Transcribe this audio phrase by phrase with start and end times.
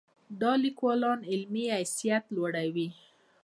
[0.41, 1.01] دا د لیکوال
[1.31, 2.87] علمي حیثیت لوړوي.